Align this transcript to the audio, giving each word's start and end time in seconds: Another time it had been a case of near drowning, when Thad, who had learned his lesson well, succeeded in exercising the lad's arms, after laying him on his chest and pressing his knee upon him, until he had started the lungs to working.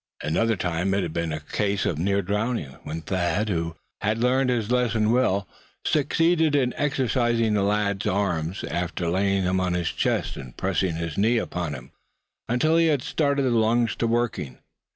Another 0.23 0.55
time 0.55 0.95
it 0.95 1.03
had 1.03 1.13
been 1.13 1.31
a 1.31 1.39
case 1.41 1.85
of 1.85 1.99
near 1.99 2.23
drowning, 2.23 2.75
when 2.81 3.01
Thad, 3.03 3.49
who 3.49 3.75
had 4.01 4.17
learned 4.17 4.49
his 4.49 4.71
lesson 4.71 5.11
well, 5.11 5.47
succeeded 5.85 6.55
in 6.55 6.73
exercising 6.75 7.53
the 7.53 7.61
lad's 7.61 8.07
arms, 8.07 8.63
after 8.63 9.07
laying 9.07 9.43
him 9.43 9.59
on 9.59 9.73
his 9.75 9.89
chest 9.91 10.37
and 10.37 10.57
pressing 10.57 10.95
his 10.95 11.19
knee 11.19 11.37
upon 11.37 11.75
him, 11.75 11.91
until 12.49 12.77
he 12.77 12.87
had 12.87 13.03
started 13.03 13.43
the 13.43 13.51
lungs 13.51 13.95
to 13.97 14.07
working. 14.07 14.57